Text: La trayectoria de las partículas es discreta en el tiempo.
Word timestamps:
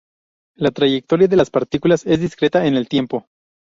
La 0.55 0.71
trayectoria 0.71 1.27
de 1.27 1.35
las 1.35 1.51
partículas 1.51 2.07
es 2.07 2.19
discreta 2.19 2.65
en 2.65 2.75
el 2.75 2.89
tiempo. 2.89 3.27